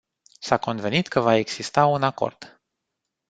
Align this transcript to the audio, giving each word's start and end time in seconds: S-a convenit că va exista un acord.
S-a 0.39 0.57
convenit 0.57 1.07
că 1.07 1.19
va 1.19 1.35
exista 1.35 1.85
un 1.85 2.03
acord. 2.03 2.59